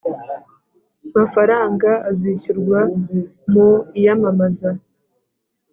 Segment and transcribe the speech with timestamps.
[1.15, 2.79] Mafaranga azishyurwa
[3.51, 3.69] mu
[3.99, 4.69] iyamamaza